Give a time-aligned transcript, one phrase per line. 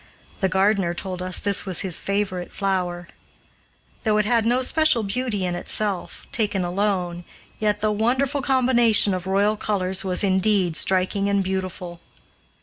[0.39, 3.07] The gardener told us this was his favorite flower.
[4.03, 7.23] Though it had no special beauty in itself, taken alone,
[7.59, 11.99] yet the wonderful combination of royal colors was indeed striking and beautiful.